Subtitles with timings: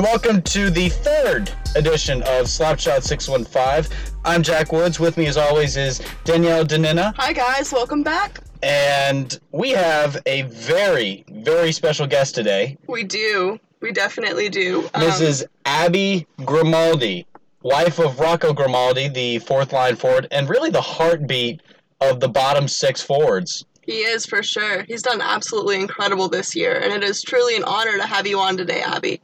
[0.00, 3.94] and welcome to the third edition of Slapshot 615.
[4.24, 4.98] I'm Jack Woods.
[4.98, 7.14] With me, as always, is Danielle Danina.
[7.16, 8.40] Hi guys, welcome back.
[8.62, 13.60] And we have a very, very special guest today, We do.
[13.82, 14.88] We definitely do.
[14.94, 15.44] Um, Mrs.
[15.66, 17.26] Abby Grimaldi,
[17.62, 21.60] wife of Rocco Grimaldi, the fourth line forward, and really the heartbeat
[22.00, 23.66] of the bottom six forwards.
[23.82, 24.84] He is for sure.
[24.84, 28.38] He's done absolutely incredible this year, and it is truly an honor to have you
[28.38, 29.20] on today, Abby.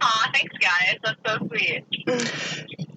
[0.00, 0.96] Aw, thanks guys.
[1.04, 1.84] That's so sweet.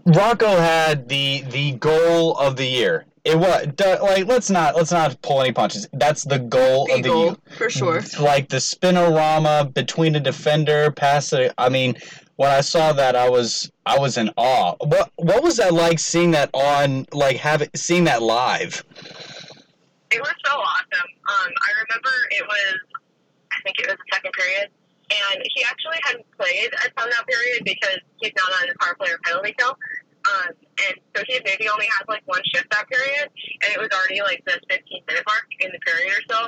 [0.06, 3.06] Rocco had the the goal of the year.
[3.24, 5.88] It was like let's not let's not pull any punches.
[5.94, 7.36] That's the goal of the year.
[7.58, 8.02] For sure.
[8.20, 11.98] like the spinorama between a defender past the I mean
[12.38, 14.76] when I saw that I was I was in awe.
[14.80, 18.84] What what was that like seeing that on like having seeing that live?
[20.12, 21.10] It was so awesome.
[21.30, 22.80] Um, I remember it was,
[23.52, 24.70] I think it was the second period,
[25.08, 28.96] and he actually hadn't played a ton that period because he's not on the power
[29.00, 29.78] play or penalty kill.
[30.28, 30.52] Um,
[30.84, 33.32] and so he maybe only had like one shift that period,
[33.64, 36.40] and it was already like the 15 minute mark in the period or so.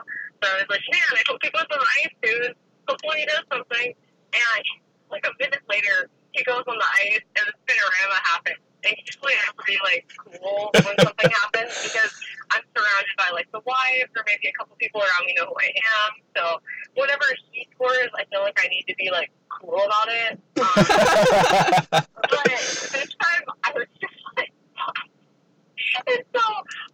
[0.44, 2.52] So I was like, man, I hope he goes on the ice soon.
[2.88, 3.94] Hopefully he does something.
[4.36, 4.66] And
[5.08, 8.69] like a minute later, he goes on the ice, and the spinorama happens.
[8.86, 12.14] And usually I'm pretty like cool when something happens because
[12.52, 15.56] I'm surrounded by like the wives or maybe a couple people around me know who
[15.60, 16.12] I am.
[16.36, 16.44] So
[16.96, 20.40] whatever he scores, I feel like I need to be like cool about it.
[20.60, 20.70] Um,
[21.92, 24.52] but this time I was just like,
[26.08, 26.44] and so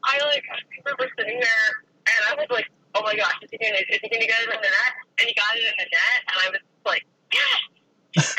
[0.03, 1.69] I like I remember sitting there
[2.09, 4.49] and I was like, oh my gosh, is he gonna is he gonna get it
[4.49, 4.93] in the net?
[5.19, 7.61] And he got it in the net, and I was like, yes.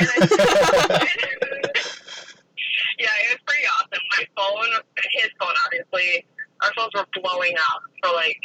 [0.01, 0.17] And I,
[2.99, 4.03] yeah, it was pretty awesome.
[4.17, 4.71] My phone,
[5.13, 6.27] his phone, obviously,
[6.63, 8.41] our phones were blowing up for like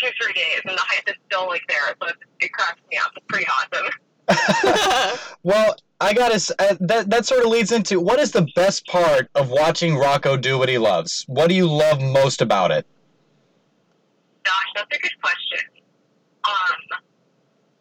[0.00, 2.98] two, three days, and the hype is still like there, so it, it cracks me
[2.98, 3.10] up.
[3.16, 3.90] It's pretty awesome.
[5.42, 9.28] well, I gotta uh, that that sort of leads into what is the best part
[9.34, 11.24] of watching Rocco do what he loves?
[11.28, 12.86] What do you love most about it?
[14.44, 15.58] Gosh, that's a good question.
[16.44, 17.00] Um,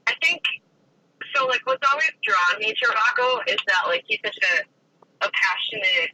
[0.08, 0.42] I think
[1.36, 1.46] so.
[1.46, 6.12] Like, what's always drawn me to Rocco is that like he's such a a passionate,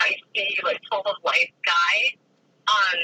[0.00, 2.18] feisty, like full of life guy.
[2.68, 2.98] Um,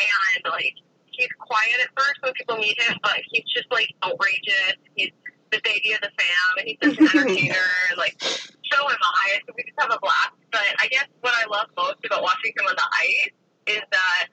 [0.00, 0.74] and like
[1.20, 4.80] he's quiet at first when people meet him, but he's just like outrageous.
[4.96, 5.12] He's
[5.52, 7.68] the baby of the fam, and he's such an entertainer.
[7.90, 9.38] and, like so am I.
[9.46, 10.34] So we just have a blast.
[10.50, 14.26] But I guess what I love most about watching him on the ice is that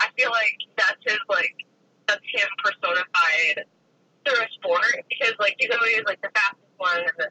[0.00, 1.54] I feel like that's his like
[2.06, 3.64] that's him personified
[4.24, 7.28] through a sport because like he's always like the fastest one and the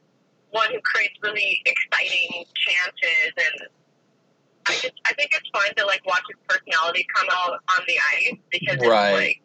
[0.52, 3.70] one who creates really exciting chances and
[4.68, 7.96] I just I think it's fun to like watch his personality come out on the
[8.18, 9.10] ice because Right.
[9.10, 9.42] it's like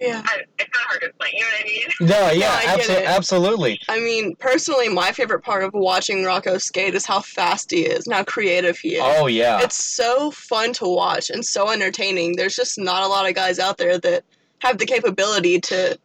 [0.00, 0.22] yeah.
[0.24, 1.32] I, it's not hard to explain.
[1.34, 2.08] You know what I mean?
[2.08, 3.08] No, yeah, I get abso- it.
[3.08, 3.80] absolutely.
[3.88, 8.06] I mean, personally, my favorite part of watching Rocco skate is how fast he is
[8.06, 9.02] and how creative he is.
[9.04, 9.58] Oh yeah.
[9.60, 12.36] It's so fun to watch and so entertaining.
[12.36, 14.22] There's just not a lot of guys out there that
[14.60, 15.98] have the capability to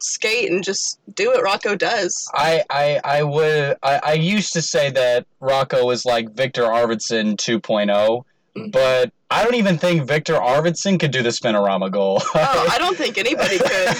[0.00, 2.28] skate and just do what Rocco does.
[2.34, 7.36] I, I, I would I, I used to say that Rocco was like Viktor Arvidsson
[7.36, 8.22] 2.0,
[8.56, 8.72] Mhm.
[8.72, 12.22] but I don't even think Viktor Arvidsson could do the spinorama goal.
[12.34, 13.96] Oh, I don't think anybody could.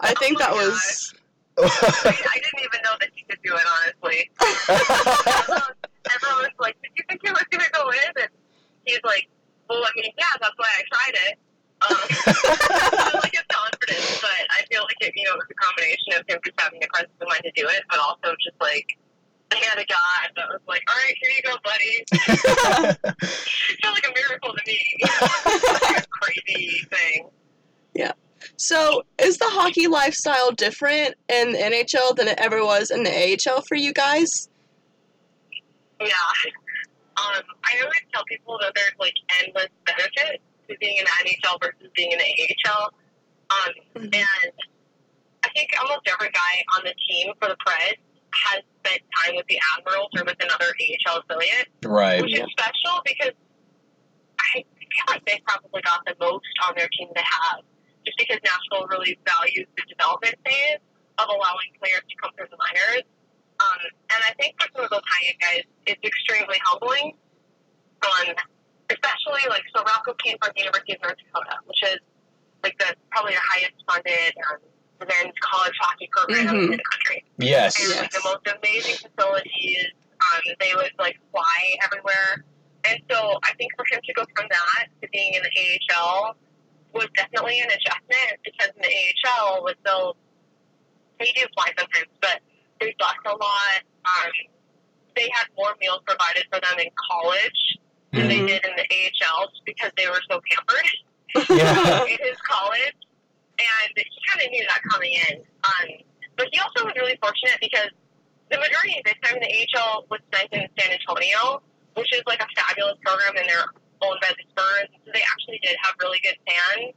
[0.00, 1.14] I think Oh that was.
[1.56, 4.30] I, I didn't even know that he could do it honestly.
[4.68, 5.62] everyone,
[6.14, 8.28] everyone was like, "Did you think he was gonna go in?" And
[8.84, 9.28] he's like,
[9.70, 11.38] "Well, I mean, yeah, that's why I tried it."
[11.90, 11.96] Um,
[12.26, 16.10] I like his confidence, but I feel like it, you know, it was a combination
[16.20, 18.86] of him just having the presence of mind to do it, but also just like
[19.54, 22.04] he had a God that was like, "All right, here you go, buddy."
[23.70, 24.80] It felt like a miracle to me.
[24.98, 27.28] You know, like a crazy thing.
[27.94, 28.12] Yeah.
[28.56, 33.10] So, is the hockey lifestyle different in the NHL than it ever was in the
[33.10, 34.48] AHL for you guys?
[36.00, 36.08] Yeah.
[37.16, 39.14] Um, I always tell people that there's like
[39.44, 42.90] endless benefit to being in the NHL versus being in the AHL.
[43.50, 44.14] Um, Mhm.
[44.14, 44.52] and
[45.44, 48.00] I think almost every guy on the team for the Preds
[48.32, 52.20] has spent time with the Admirals or with another AHL affiliate, right.
[52.22, 53.32] which is special because
[54.40, 57.60] I feel like they probably got the most on their team to have,
[58.04, 60.78] just because Nashville really values the development phase
[61.18, 63.04] of allowing players to come through the minors.
[63.60, 63.78] Um,
[64.10, 67.16] and I think for some of those high end guys, it's extremely humbling.
[68.02, 68.34] Um,
[68.90, 71.98] especially like so, Rocco came from the University of North Dakota, which is
[72.62, 74.58] like the probably the highest funded um,
[75.08, 76.64] men's college hockey program Mhm.
[76.64, 77.76] in the country Yes.
[77.80, 79.86] and like the most amazing facilities.
[80.32, 82.44] Um, they would like fly everywhere,
[82.84, 86.36] and so I think for him to go from that to being in the AHL
[86.92, 88.94] was definitely an adjustment because in the
[89.28, 90.14] AHL with those
[91.18, 92.40] they do fly sometimes, but
[92.80, 93.82] they bus a lot.
[94.04, 94.30] um,
[95.16, 97.78] they had more meals provided for them in college
[98.14, 98.48] than they Mhm.
[98.48, 100.88] did in the AHL just because they were so pampered
[101.50, 102.04] Yeah.
[102.12, 102.94] in his college,
[103.58, 105.44] and he kind of knew that coming in.
[105.64, 105.88] Um,
[106.36, 107.90] but he also was really fortunate because
[108.50, 111.62] the majority of his time in the AHL was spent in San Antonio,
[111.94, 113.66] which is like a fabulous program, and they're
[114.02, 116.94] owned by the Spurs, so they actually did have really good fans.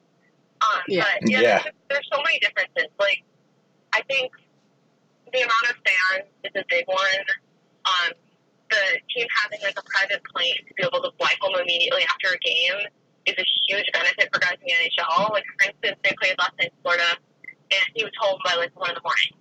[0.62, 1.04] Um, Yeah.
[1.22, 1.60] But yeah, Yeah.
[1.64, 2.90] There's, there's so many differences.
[3.00, 3.24] Like,
[3.94, 4.32] I think
[5.32, 7.24] the amount of fans is a big one.
[7.86, 8.12] Um,
[8.70, 8.84] the
[9.14, 12.40] team having like a private plane to be able to fly home immediately after a
[12.40, 12.88] game
[13.26, 15.32] is a huge benefit for guys in the NHL.
[15.32, 17.10] Like for instance, they played last night in Florida,
[17.72, 19.34] and he was home by like one in the morning.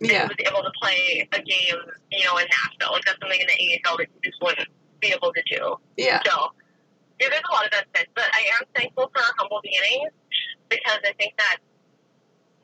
[0.00, 0.28] And Yeah.
[0.28, 1.80] he was able to play a game,
[2.12, 2.92] you know, in Nashville.
[2.92, 4.68] Like that's something in the AHL that you just wouldn't
[5.00, 5.76] be able to do.
[5.96, 6.20] Yeah.
[6.24, 6.52] So
[7.20, 10.12] yeah, there's a lot of benefits, but I am thankful for our humble beginnings
[10.68, 11.58] because I think that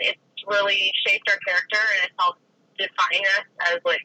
[0.01, 2.41] it's really shaped our character and it's helped
[2.77, 4.05] define us as like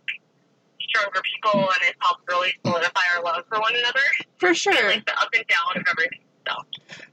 [0.92, 4.00] stronger people and it's helped really solidify our love for one another.
[4.38, 4.90] For sure.
[4.90, 6.20] Like the up and down of everything.
[6.48, 6.56] So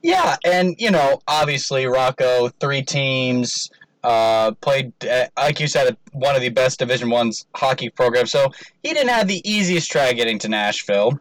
[0.02, 3.70] Yeah, and you know, obviously Rocco, three teams,
[4.04, 8.30] uh, played uh, like you said, one of the best Division One's hockey programs.
[8.30, 8.50] So
[8.82, 11.18] he didn't have the easiest try getting to Nashville,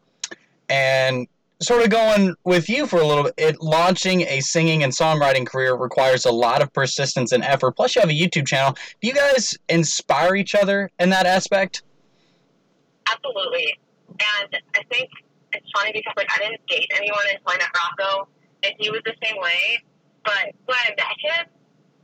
[0.69, 1.27] and
[1.62, 3.33] sort of going with you for a little bit.
[3.38, 7.75] It launching a singing and songwriting career requires a lot of persistence and effort.
[7.75, 8.75] Plus, you have a YouTube channel.
[9.01, 11.83] Do you guys inspire each other in that aspect?
[13.12, 13.77] Absolutely.
[14.09, 15.09] And I think
[15.54, 18.27] it's funny because like I didn't date anyone until I met Rocco
[18.63, 19.83] and he was the same way.
[20.24, 21.45] But when I met him,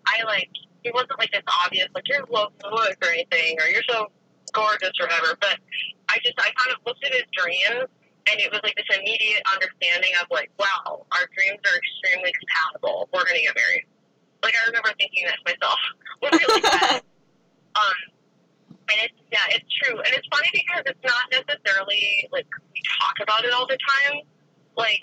[0.07, 0.49] I like
[0.83, 4.07] he wasn't like this obvious like you're low look or anything or you're so
[4.53, 5.35] gorgeous or whatever.
[5.39, 5.59] But
[6.09, 7.89] I just I kind of looked at his dreams
[8.29, 13.09] and it was like this immediate understanding of like, wow, our dreams are extremely compatible.
[13.11, 13.85] We're gonna get married.
[14.43, 15.79] Like I remember thinking that to myself
[16.19, 17.03] when we like met.
[17.75, 17.97] Um
[18.69, 19.97] and it's yeah, it's true.
[19.97, 24.21] And it's funny because it's not necessarily like we talk about it all the time.
[24.77, 25.01] Like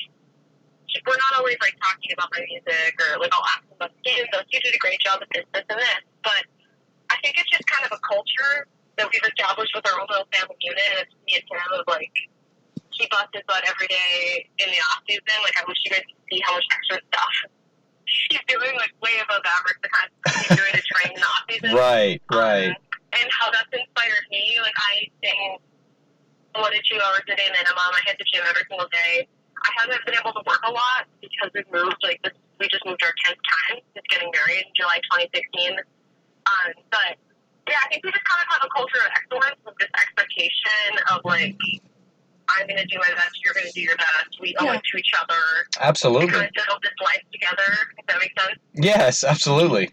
[1.07, 4.03] we're not always like talking about my music or like I'll ask them about the
[4.03, 4.27] game.
[4.51, 6.03] You did a great job at this, this, and this.
[6.23, 6.45] But
[7.11, 8.67] I think it's just kind of a culture
[8.99, 11.87] that we've established with our own little family unit, and it's me and Tim of
[11.89, 12.13] like
[12.93, 15.39] he busts his butt every day in the off season.
[15.43, 17.35] Like I wish you guys could see how much extra stuff
[18.31, 19.79] he's doing, like way above average.
[19.83, 22.75] The kind of stuff he's doing to train in the off season Right, right.
[22.75, 24.59] um, and how that's inspired me.
[24.63, 25.59] Like I sing
[26.55, 27.91] one to two hours a day minimum.
[27.95, 29.27] I hit the gym every single day.
[29.61, 32.01] I haven't been able to work a lot because we've moved.
[32.03, 35.77] Like this, we just moved our tenth time It's getting married in July 2016.
[35.77, 37.19] Um, but
[37.69, 40.91] yeah, I think we just kind of have a culture of excellence with this expectation
[41.13, 41.57] of like.
[42.59, 43.39] I'm gonna do my best.
[43.45, 44.35] You're gonna do your best.
[44.41, 44.75] We owe Yeah.
[44.75, 45.41] it to each other.
[45.79, 46.27] Absolutely.
[46.33, 47.73] kind of build this life together.
[47.97, 48.59] If that makes sense.
[48.75, 49.91] Yes, absolutely.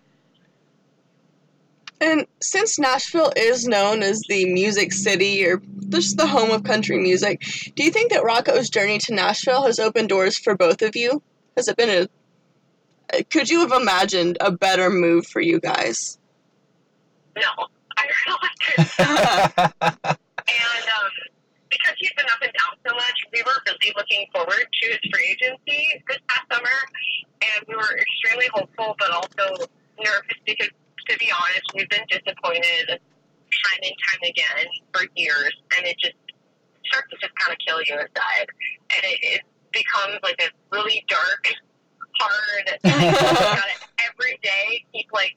[2.00, 7.00] And since Nashville is known as the music city or just the home of country
[7.00, 7.42] music,
[7.76, 11.22] do you think that Rocco's journey to Nashville has opened doors for both of you?
[11.56, 12.08] Has it been
[13.10, 13.24] a.
[13.24, 16.20] Could you have imagined a better move for you guys?
[17.36, 18.88] No, I really
[19.80, 20.18] couldn't.
[20.48, 21.12] And um,
[21.70, 25.04] because he's been up and down so much, we were really looking forward to his
[25.12, 26.78] free agency this past summer,
[27.44, 29.68] and we were extremely hopeful, but also
[30.00, 30.70] nervous because,
[31.10, 36.16] to be honest, we've been disappointed time and time again for years, and it just
[36.86, 38.48] starts to just kind of kill you inside,
[38.92, 41.54] and it, it becomes like a really dark,
[42.20, 42.66] hard.
[44.06, 45.36] every day keep like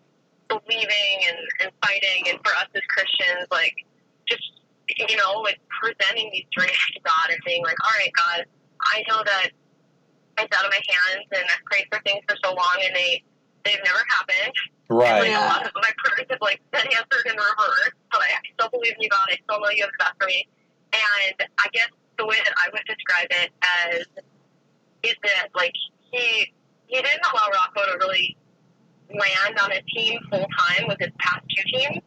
[0.49, 3.75] believing and, and fighting, and for us as Christians, like
[4.29, 4.43] just
[4.99, 8.45] you know, like presenting these dreams to God and saying, like, all right, God,
[8.83, 9.51] I know that
[10.39, 13.23] it's out of my hands, and I've prayed for things for so long, and they
[13.65, 14.55] they've never happened.
[14.89, 15.23] And, right.
[15.23, 18.71] like, a lot of my prayers have like been answered in reverse, but I still
[18.71, 19.27] believe in you, God.
[19.31, 20.49] I still know you have the best for me.
[20.93, 21.89] And I guess
[22.19, 24.07] the way that I would describe it as
[25.03, 25.73] is that like
[26.11, 26.53] he
[26.87, 28.37] he didn't allow Rocco to really
[29.09, 32.03] land on a team full time with his past two teams.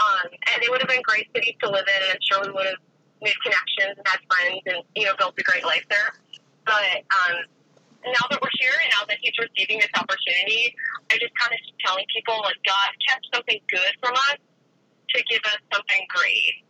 [0.00, 2.52] Um, and they would have been great cities to live in, and I'm sure we
[2.52, 2.82] would have
[3.22, 6.12] made connections and had friends and, you know, built a great life there.
[6.66, 7.36] But um,
[8.12, 10.74] now that we're here and now that he's receiving this opportunity,
[11.10, 15.18] I just kind of keep telling people, like, God kept something good from us to
[15.30, 16.62] give us something great.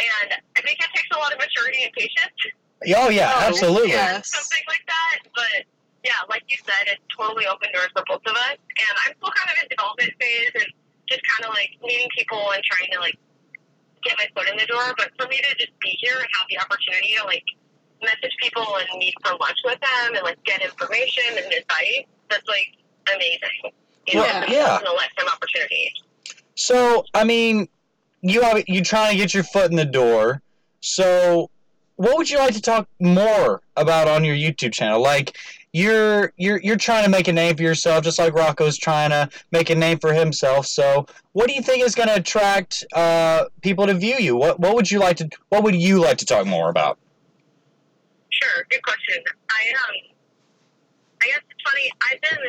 [0.00, 2.32] And I think it takes a lot of maturity and patience
[2.96, 3.92] Oh yeah, Oh, absolutely.
[3.92, 4.32] Yes.
[4.32, 5.28] something like that.
[5.36, 5.68] But
[6.04, 8.56] yeah, like you said, it's totally opened doors for both of us.
[8.56, 10.68] And I'm still kind of in development phase and
[11.04, 13.16] just kind of like meeting people and trying to like
[14.00, 14.96] get my foot in the door.
[14.96, 17.44] But for me to just be here and have the opportunity to like
[18.02, 22.46] message people and meet for lunch with them and like get information and advice, that's
[22.48, 22.76] like
[23.14, 23.72] amazing.
[24.06, 24.68] You know, Well, yeah.
[24.72, 25.92] once in a lifetime opportunity.
[26.54, 27.68] So, I mean,
[28.22, 30.42] you have you trying to get your foot in the door.
[30.80, 31.50] So,
[31.96, 35.00] what would you like to talk more about on your YouTube channel?
[35.02, 35.36] Like,
[35.72, 39.28] you're you're you're trying to make a name for yourself, just like Rocco's trying to
[39.52, 40.66] make a name for himself.
[40.66, 44.34] So, what do you think is going to attract uh, people to view you?
[44.36, 46.98] What what would you like to What would you like to talk more about?
[48.42, 49.22] Sure, good question.
[49.50, 49.94] I um,
[51.22, 51.86] I guess it's funny.
[52.10, 52.44] I've been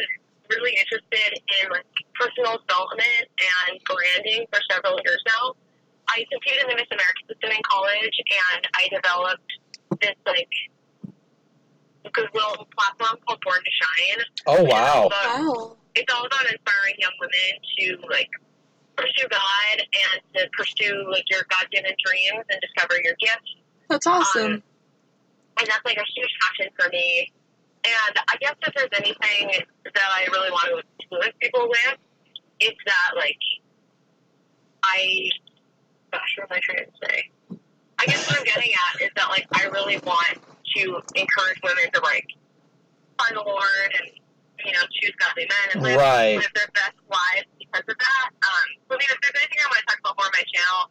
[0.50, 3.27] really interested in like personal development
[3.67, 5.53] and branding for several years now.
[6.07, 9.51] I competed in the Miss America system in college, and I developed
[10.01, 10.51] this like
[12.13, 14.25] goodwill platform called Born to Shine.
[14.48, 14.67] Oh wow!
[14.71, 15.39] It's all about-
[15.71, 15.77] Wow.
[15.93, 18.29] It's all about inspiring young women to like
[18.95, 23.55] pursue God and to pursue like your God-given dreams and discover your gifts.
[23.89, 24.53] That's awesome.
[24.53, 24.63] Um,
[25.62, 27.32] and that's like a huge passion for me.
[27.86, 29.53] And I guess if there's anything
[29.86, 31.98] that I really want to influence people with,
[32.60, 33.38] it's that like
[34.84, 35.30] I
[36.12, 37.18] gosh, what am I trying to say?
[38.01, 40.41] I guess what I'm getting at is that like I really want
[40.77, 40.82] to
[41.13, 42.25] encourage women to like
[43.22, 44.10] find the Lord and
[44.65, 46.38] you know choose godly men and live, Right.
[46.41, 48.30] live their best lives because of that.
[48.34, 50.46] Um, so I mean, if there's anything I want to talk about more on my
[50.50, 50.82] channel,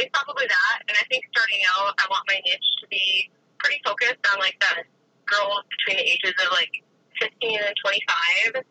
[0.00, 0.76] it's probably that.
[0.88, 3.28] And I think starting out, I want my niche to be
[3.96, 4.84] focused on like the
[5.26, 6.70] girls between the ages of like
[7.20, 7.74] 15 and
[8.54, 8.64] 25.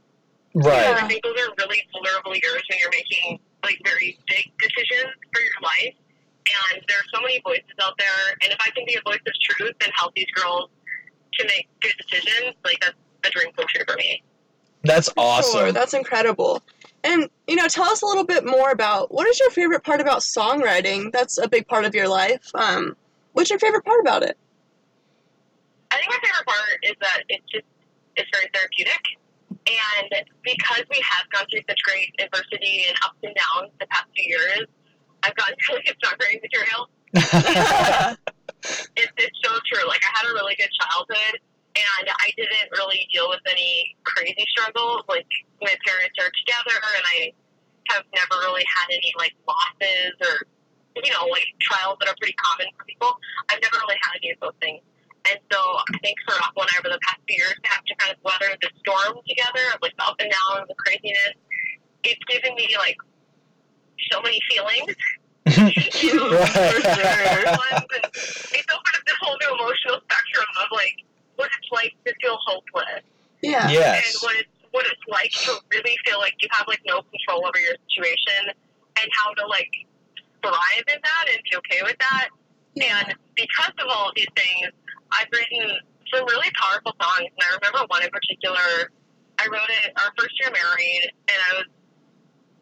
[0.56, 1.04] Right.
[1.04, 5.42] I think those are really vulnerable years when you're making like very big decisions for
[5.42, 5.96] your life.
[6.46, 8.38] And there are so many voices out there.
[8.44, 10.70] And if I can be a voice of truth and help these girls
[11.40, 14.24] to make good decisions, like that's a dream come true for me.
[14.84, 15.74] That's Sure, awesome.
[15.74, 16.62] that's incredible.
[17.04, 20.00] And you know, tell us a little bit more about what is your favorite part
[20.00, 21.12] about songwriting?
[21.12, 22.50] That's a big part of your life.
[22.54, 22.96] Um,
[23.34, 24.38] what's your favorite part about it?
[25.96, 27.68] I think my favorite part is that it's just
[28.20, 29.04] it's very therapeutic.
[29.48, 30.12] And
[30.44, 34.28] because we have gone through such great adversity and ups and downs the past few
[34.28, 34.68] years,
[35.24, 36.92] I've gotten really good songwriting material.
[38.98, 39.86] It's, it's so true.
[39.86, 41.38] Like I had a really good childhood,
[41.78, 45.06] and I didn't really deal with any crazy struggles.
[45.08, 45.30] Like
[45.62, 47.18] my parents are together, and I
[47.94, 50.50] have never really had any like losses or
[50.98, 53.14] you know like trials that are pretty common for people.
[53.54, 54.82] I've never really had any of those things.
[55.32, 57.84] And so I think for Rocco and I over the past few years to have
[57.86, 61.34] to kind of weather the storm together of like the up and downs, the craziness,
[62.04, 62.98] it's given me like
[64.12, 64.96] so many feelings.
[66.02, 67.46] you know, Right.
[67.46, 68.06] ones, and
[68.58, 70.96] it's opened up this whole new emotional spectrum of like
[71.36, 73.04] what it's like to feel hopeless
[73.42, 73.68] Yeah.
[73.70, 77.46] and what it's what it's like to really feel like you have like no control
[77.48, 78.52] over your situation
[79.02, 79.72] and how to like
[80.42, 82.30] thrive in that and be okay with that.
[82.74, 83.04] Yeah.
[83.08, 84.74] And because of all of these things,
[85.12, 85.78] I've written
[86.14, 87.30] some really powerful songs.
[87.30, 88.92] And I remember one in particular.
[89.38, 91.68] I wrote it our first year married, and I was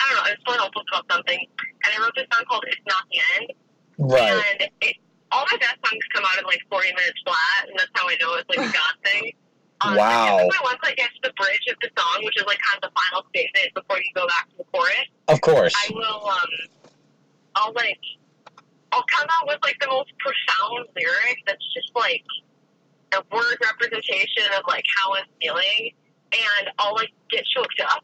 [0.02, 2.66] I don't know, I was feeling hopeless about something, and I wrote this song called
[2.68, 3.48] "It's Not the End."
[3.98, 4.36] Right.
[4.60, 4.98] And it,
[5.32, 8.16] all my best songs come out in like 40 minutes flat, and that's how I
[8.20, 9.32] know it's like a God thing.
[9.82, 10.38] Um, Wow.
[10.38, 12.90] Typically, once I get to the bridge of the song, which is like kind of
[12.90, 15.74] the final statement before you go back to the chorus, Of course.
[15.76, 16.52] I will, um,
[17.56, 18.00] I'll like,
[18.94, 22.22] I'll come out with like the most profound lyric that's just like
[23.18, 25.92] a word representation of like how I'm feeling,
[26.32, 28.04] and I'll like get choked up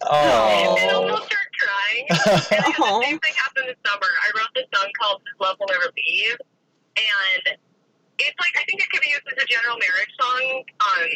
[0.00, 1.04] and, and Oh.
[1.04, 2.06] almost start crying.
[2.08, 4.08] And the same thing happened this summer.
[4.08, 6.40] I wrote this song called "This Love Will Never Leave,"
[6.96, 7.44] and
[8.18, 10.64] it's like I think it could be used as a general marriage song.
[10.80, 11.08] Um,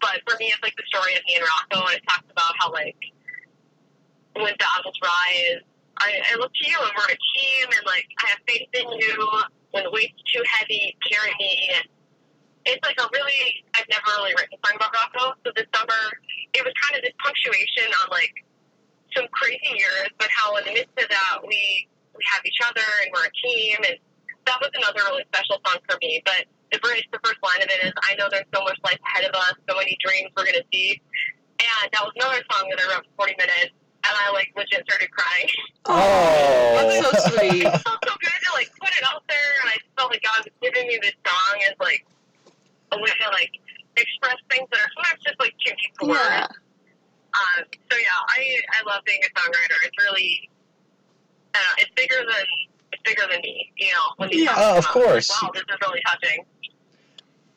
[0.00, 2.52] but for me, it's like the story of me and Rocco, and it talks about
[2.58, 2.96] how like
[4.34, 5.62] when battles rise,
[6.00, 8.88] I, I look to you, and we're a team, and like I have faith in
[8.98, 9.16] you.
[9.70, 11.70] When the weight's too heavy, carry me.
[12.64, 15.36] It's like a really I've never really written a song about Rocco.
[15.44, 16.02] So this summer,
[16.54, 18.32] it was kind of this punctuation on like
[19.16, 22.84] some crazy years, but how in the midst of that we we have each other
[23.04, 23.96] and we're a team, and
[24.46, 26.22] that was another really special song for me.
[26.24, 29.00] But the bridge, the first line of it is, "I know there's so much life
[29.04, 31.00] ahead of us, so many dreams we're gonna see,"
[31.60, 33.72] and that was another song that I wrote for 40 minutes,
[34.08, 35.48] and I like legit started crying.
[35.86, 36.88] Oh.
[36.88, 37.64] That's so sweet.
[37.64, 40.22] It felt so good to like put it out there, and I just felt like
[40.22, 42.04] God was giving me this song as like
[42.92, 43.52] a way to like
[43.96, 46.40] express things that are sometimes just like too deep for Yeah.
[46.48, 46.54] words.
[47.28, 48.40] Um, so yeah, I
[48.80, 49.76] I love being a songwriter.
[49.84, 50.48] It's really
[51.54, 52.44] uh, it's bigger than
[52.92, 53.70] it's bigger than me.
[53.76, 54.54] You know, when these Yeah.
[54.54, 55.30] songs Oh, of come course.
[55.30, 56.44] Like, wow, this is really touching.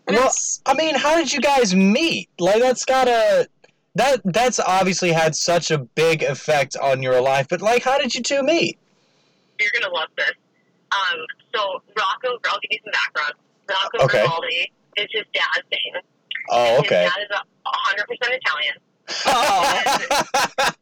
[0.07, 0.31] Well-
[0.65, 2.29] I mean, how did you guys meet?
[2.39, 3.47] Like, that's gotta
[3.95, 7.47] that that's obviously had such a big effect on your life.
[7.49, 8.77] But like, how did you two meet?
[9.59, 10.31] You're gonna love this.
[10.91, 11.19] Um,
[11.53, 13.33] so Rocco, I'll give you some background.
[13.69, 14.25] Rocco okay.
[14.97, 16.01] Is his dad's name.
[16.49, 17.03] Oh, okay.
[17.03, 18.75] His dad is hundred percent Italian.
[19.25, 19.81] Oh.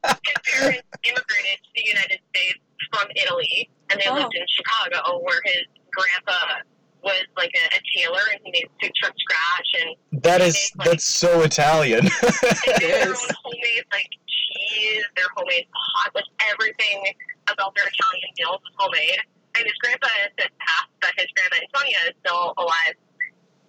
[0.25, 2.59] his parents immigrated to the United States
[2.91, 4.15] from Italy, and they oh.
[4.15, 6.61] lived in Chicago, where his grandpa
[7.03, 10.79] was like a, a tailor and he made suits from scratch and that is made,
[10.79, 12.05] like, that's so Italian.
[12.79, 17.03] their own homemade like cheese, their homemade pot, like everything
[17.51, 19.19] about their Italian meals was homemade.
[19.57, 22.95] And his grandpa has since passed, but his grandma Antonia is still alive,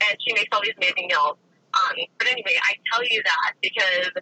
[0.07, 1.41] and she makes all these amazing meals.
[1.73, 4.13] Um, but anyway, I tell you that because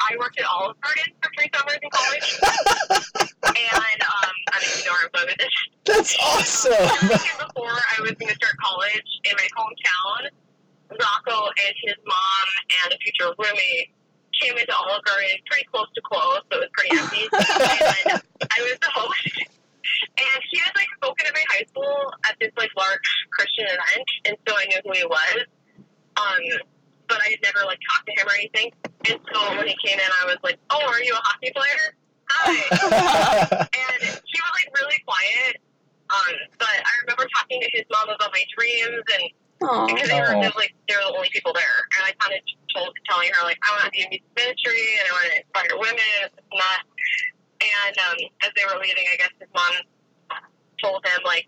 [0.00, 2.28] I worked at Olive Garden for three summers in college,
[3.46, 5.54] and um, I don't even know where I'm going with this.
[5.88, 6.88] that's awesome.
[7.08, 10.28] Before I was going to start college in my hometown,
[10.92, 12.46] Rocco and his mom
[12.84, 13.96] and a future roommate
[14.40, 17.24] came into Olive Garden pretty close to close, so it was pretty empty.
[18.12, 19.48] and I was the host.
[20.18, 24.08] And he had like spoken at my high school at this like large Christian event,
[24.26, 25.46] and so I knew who he was.
[26.16, 26.42] Um,
[27.08, 28.72] but I had never like talked to him or anything.
[29.08, 31.96] And so when he came in, I was like, "Oh, are you a hockey player?"
[32.32, 33.68] Hi.
[33.68, 35.60] and she was like really quiet.
[36.12, 39.24] Um, but I remember talking to his mom about my dreams and
[39.68, 39.86] Aw.
[39.86, 42.36] because they were they were, like they were the only people there, and I kind
[42.36, 42.42] of
[42.74, 45.36] told telling her like I want to be in music ministry and I want to
[45.40, 46.82] inspire women and this and.
[47.62, 49.72] And um, as they were leaving, I guess his mom
[50.82, 51.46] told him like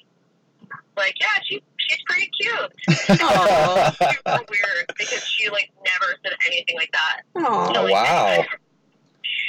[0.96, 3.20] like yeah she's she's pretty cute.
[3.20, 3.90] Aw.
[3.98, 7.22] Super weird because she like never said anything like that.
[7.36, 7.72] Aw.
[7.74, 8.44] Oh, wow.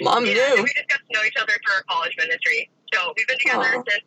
[0.02, 0.64] Mom Yeah, knew.
[0.64, 2.70] we just got to know each other through our college ministry.
[2.94, 3.84] So we've been together Aw.
[3.90, 4.06] since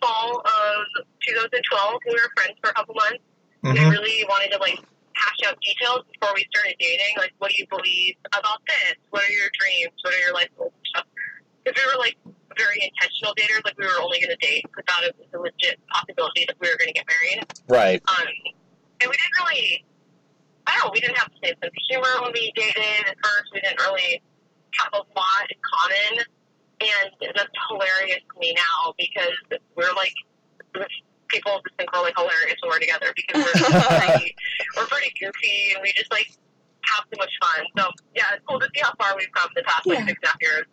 [0.00, 2.00] fall of 2012.
[2.06, 3.22] We were friends for a couple months.
[3.62, 3.90] We Mhm.
[3.90, 4.78] really wanted to like
[5.14, 7.16] hash out details before we started dating.
[7.16, 8.94] Like, what do you believe about this?
[9.10, 9.92] What are your dreams?
[10.02, 11.06] What are your life goals and stuff?
[11.64, 12.16] Because we were like
[12.56, 13.64] very intentional daters.
[13.64, 16.70] Like, we were only going to date without it was a legit possibility that we
[16.70, 17.46] were going to get married.
[17.68, 18.02] Right.
[18.08, 18.26] Um,
[19.00, 19.84] and we didn't really,
[20.66, 23.16] I don't know, we didn't have the same sense of humor when we dated at
[23.22, 23.50] first.
[23.52, 24.22] We didn't really
[24.78, 26.24] have a lot in common.
[26.80, 29.34] And that's hilarious to me now because
[29.76, 30.12] we're like,
[31.28, 34.34] people just think we're like hilarious when we're together because we're pretty,
[34.76, 36.28] we're pretty goofy and we just like
[36.82, 37.64] have so much fun.
[37.76, 40.06] So yeah, it's cool to see how far we've come the past like Yeah.
[40.06, 40.66] six and a half years.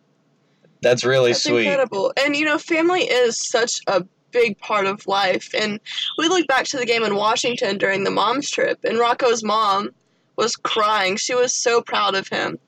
[0.82, 1.66] That's really That's sweet.
[1.66, 2.12] incredible.
[2.16, 5.50] And you know, family is such a big part of life.
[5.58, 5.80] And
[6.18, 9.90] we look back to the game in Washington during the mom's trip, and Rocco's mom
[10.36, 11.16] was crying.
[11.16, 12.58] She was so proud of him.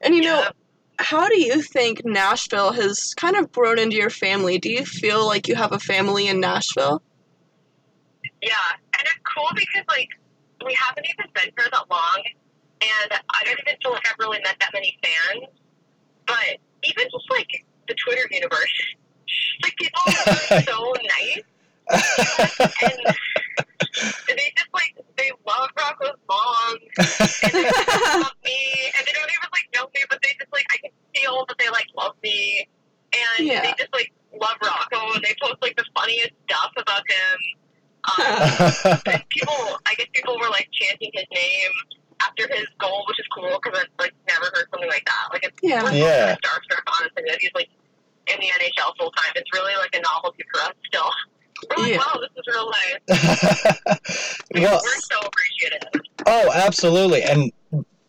[0.00, 0.50] And you know, Yeah.
[0.98, 4.58] How do you think Nashville has kind of grown into your family?
[4.58, 7.02] Do you feel like you have a family in Nashville?
[8.42, 8.54] Yeah,
[8.94, 10.08] and it's cool because like
[10.64, 12.22] we haven't even been here that long,
[12.82, 15.46] and I don't even feel like I've really met that many fans.
[16.26, 18.96] But even just like the Twitter universe,
[19.62, 21.42] like people are so nice,
[22.82, 23.16] and
[24.26, 27.62] they just like they love Rocco's mom, and they
[28.20, 28.60] love me,
[28.96, 31.56] and they don't even like know me, but they just like I can feel that
[31.58, 32.68] they like love me,
[33.12, 33.62] and Yeah.
[33.62, 37.38] they just like love Rocco, and they post like the funniest stuff about him.
[38.08, 38.40] Um,
[39.04, 41.70] and people, I guess people were like chanting his name
[42.24, 45.28] after his goal, which is cool because I've like never heard something like that.
[45.32, 45.82] Like, it's, Yeah.
[45.82, 46.16] we're Yeah.
[46.24, 47.68] kind of starstruck, honestly, that he's like
[48.32, 49.32] in the NHL full time.
[49.36, 51.10] It's really like a novelty for us still.
[51.76, 51.98] We're like, Yeah.
[51.98, 53.00] wow, this is real life.
[54.54, 55.90] We, well, we're so appreciative.
[56.26, 57.22] oh, absolutely.
[57.22, 57.52] And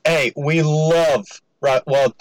[0.06, 1.26] hey, we love
[1.62, 2.16] well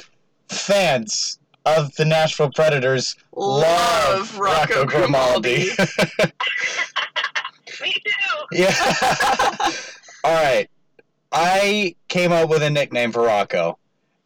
[0.49, 5.71] fans of the Nashville Predators love Rocco Grimaldi.
[7.81, 8.47] Me too.
[8.53, 8.75] yeah.
[10.25, 10.69] All right.
[11.31, 13.79] I came up with a nickname for Rocco,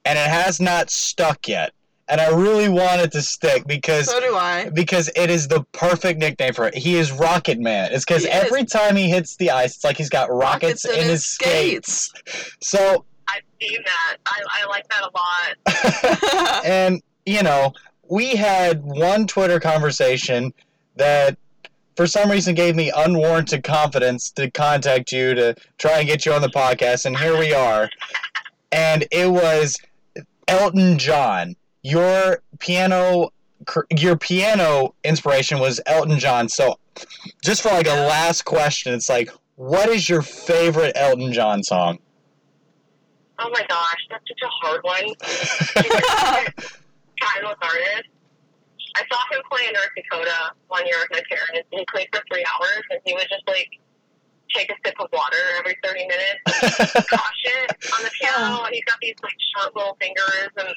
[0.05, 1.73] and it has not stuck yet.
[2.09, 4.69] And I really want it to stick because so do I.
[4.71, 6.75] because it is the perfect nickname for it.
[6.75, 7.91] He is Rocket Man.
[7.93, 8.45] It's because He is.
[8.45, 12.13] every time he hits the ice, it's like he's got rockets, in his skates.
[12.61, 14.17] So, I've seen that.
[14.27, 16.65] I, I like that a lot.
[16.65, 17.73] and you know,
[18.09, 20.53] we had one Twitter conversation
[20.97, 21.39] that
[21.97, 26.33] for some reason gave me unwarranted confidence to contact you to try and get you
[26.33, 27.89] on the podcast, and here we are.
[28.71, 29.77] And it was
[30.49, 31.55] Elton John.
[31.83, 33.31] Your piano,
[33.91, 36.49] your piano inspiration was Elton John.
[36.49, 36.79] So,
[37.43, 41.99] just for like a last question, it's like, what is your favorite Elton John song?
[43.39, 45.03] Oh my gosh, that's such a hard one.
[47.21, 48.09] timeless artist.
[48.95, 52.09] I saw him play in North Dakota one year with my parents, and he played
[52.13, 53.69] for three hours, and he would just like
[54.55, 59.15] take a sip of water every thirty minutes, it on the piano, he's got these
[59.23, 60.69] like short little fingers, and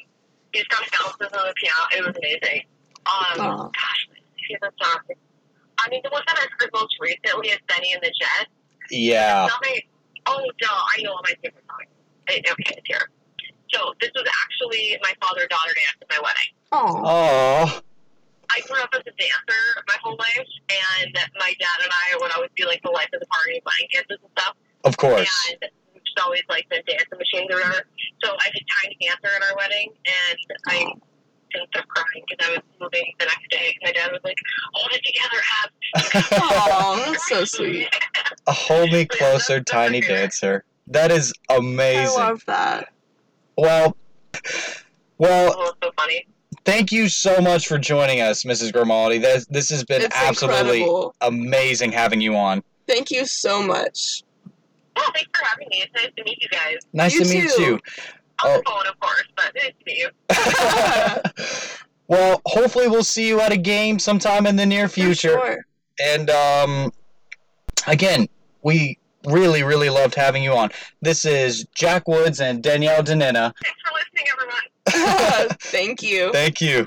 [0.56, 1.84] he just kind of bounces on the piano.
[1.91, 2.63] It was amazing.
[3.06, 3.68] Um, Aw.
[3.76, 4.02] gosh,
[4.48, 5.00] favorite song.
[5.80, 8.50] I mean, the one that I heard most recently is Bennie and the Jets.
[8.89, 9.48] yeah.
[9.52, 9.82] Nothing.
[10.28, 11.86] Oh, no, I know what my favorite song.
[12.30, 12.39] is.
[12.39, 13.10] Okay, it's here.
[13.74, 16.52] So this was actually my father-daughter dance at my wedding.
[16.72, 17.04] Oh.
[17.04, 17.82] Oh.
[18.50, 22.32] I grew up as a dancer my whole life, and my dad and I would
[22.36, 24.56] always be like the life of the party, playing dances and stuff.
[24.86, 25.54] Of course.
[25.62, 25.70] And
[26.23, 27.84] always like the dancing machines or whatever.
[28.23, 30.78] So I did Tiny Dancer at our wedding, and I
[31.54, 33.78] didn't stop crying because I was moving the next day.
[33.84, 34.36] My dad was like,
[34.73, 37.88] "Hold it together, Ab." Aw, that's so sweet.
[38.47, 40.08] A hold me closer, that's- that's tiny okay.
[40.08, 40.63] dancer.
[40.88, 42.15] That is I amazing.
[42.19, 42.89] love that.
[43.58, 43.95] well,
[45.17, 46.28] well, oh, It was so funny.
[46.65, 48.71] thank you so much for joining us, Mrs.
[48.73, 49.17] Grimaldi.
[49.17, 51.15] This this has been It's absolutely incredible.
[51.21, 52.63] amazing having you on.
[52.88, 54.21] Thank you so much.
[54.95, 55.84] Well, thanks for having me.
[55.84, 56.77] It's nice to meet you guys.
[56.93, 57.62] Nice You to meet too.
[57.62, 57.73] you.
[57.73, 57.79] On
[58.43, 58.58] Oh.
[58.58, 60.10] the phone, of course, but nice to meet you.
[62.08, 65.29] well, hopefully we'll see you at a game sometime in the near For future.
[65.29, 65.65] sure.
[66.03, 66.91] And um,
[67.88, 68.27] again,
[68.62, 70.69] we really, really loved having you on.
[71.01, 73.53] This is Jack Woods and Danielle Danina.
[73.63, 75.58] Thanks for listening, everyone.
[75.62, 76.31] Thank you.
[76.31, 76.86] Thank you.